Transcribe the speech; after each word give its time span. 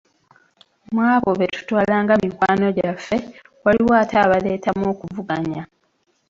Mu 0.93 1.01
abo 1.13 1.29
be 1.39 1.47
tutwalanga 1.53 2.13
mikwano 2.23 2.67
gyaffe 2.77 3.15
waliwo 3.63 3.93
ate 4.01 4.15
abaleetamu 4.25 4.83
okuvuganya. 4.93 5.61